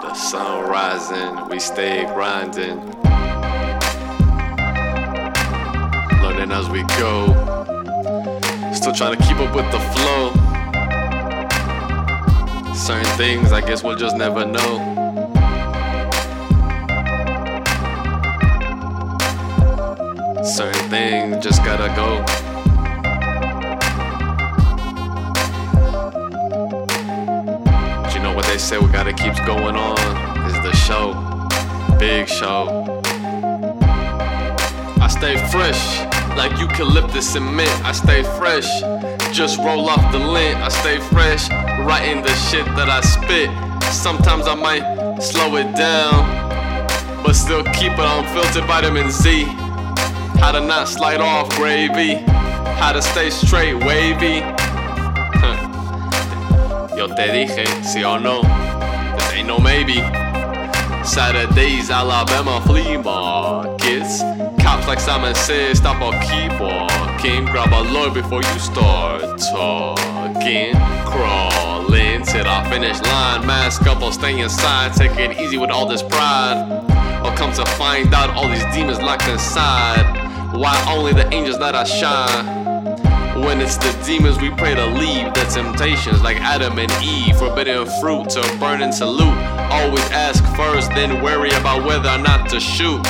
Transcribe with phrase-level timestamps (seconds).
[0.00, 2.80] The sun rising, we stay grinding.
[6.20, 7.26] Learning as we go.
[8.74, 10.32] Still trying to keep up with the flow.
[12.74, 15.01] Certain things I guess we'll just never know.
[20.44, 22.20] Certain things just gotta go.
[28.02, 29.96] But you know what they say, we gotta keep going on.
[30.46, 31.14] Is the show,
[31.96, 33.00] big show.
[35.00, 36.00] I stay fresh,
[36.36, 37.70] like eucalyptus and mint.
[37.84, 38.68] I stay fresh,
[39.30, 40.58] just roll off the lint.
[40.58, 41.48] I stay fresh,
[41.86, 43.48] writing the shit that I spit.
[43.92, 49.61] Sometimes I might slow it down, but still keep it on filtered vitamin Z.
[50.42, 52.16] How to not slide off gravy,
[52.76, 54.42] how to stay straight wavy.
[56.96, 58.42] Yo te dije, sí o no,
[59.16, 60.02] this ain't no maybe.
[61.04, 64.22] Saturdays, Alabama flea markets.
[64.60, 67.44] Cops like Simon says, stop or keep walking.
[67.46, 70.74] Grab a lawyer before you start talking.
[71.06, 73.46] Crawling to the finish line.
[73.46, 74.92] Mask up or stay inside.
[74.94, 76.68] Take it easy with all this pride.
[77.24, 80.21] Or come to find out all these demons locked inside.
[80.52, 82.44] Why only the angels let us shine?
[83.42, 87.86] When it's the demons, we pray to leave the temptations like Adam and Eve, forbidden
[88.00, 89.34] fruit to burn and salute.
[89.72, 93.02] Always ask first, then worry about whether or not to shoot.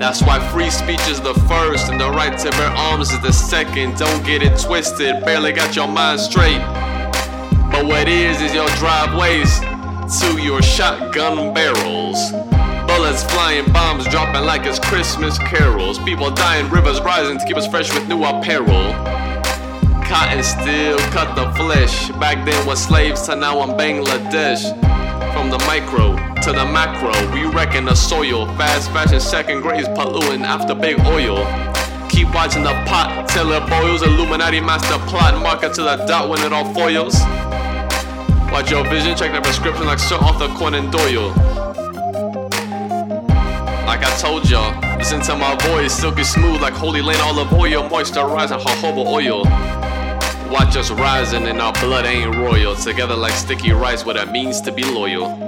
[0.00, 3.32] That's why free speech is the first, and the right to bear arms is the
[3.32, 3.96] second.
[3.96, 6.58] Don't get it twisted, barely got your mind straight.
[7.70, 9.60] But what is, is your driveways
[10.20, 12.32] to your shotgun barrels.
[13.18, 15.98] Bullets flying, bombs dropping like it's Christmas carols.
[16.00, 18.92] People dying, rivers rising to keep us fresh with new apparel.
[20.04, 22.10] Cotton still cut the flesh.
[22.20, 24.62] Back then was slaves to now I'm Bangladesh.
[25.32, 28.46] From the micro to the macro, we reckon the soil.
[28.56, 31.38] Fast fashion, second grades polluting after big oil.
[32.08, 34.02] Keep watching the pot till it boils.
[34.02, 37.18] Illuminati master plot, market to the dot when it all foils.
[38.52, 41.67] Watch your vision, check the prescription like Sir Arthur Conan Doyle.
[43.88, 47.88] Like I told y'all, listen to my voice, silky smooth like holy land olive oil,
[47.88, 49.44] moisturizing jojoba oil.
[50.52, 52.76] Watch us rising and our blood ain't royal.
[52.76, 55.47] Together like sticky rice, what it means to be loyal.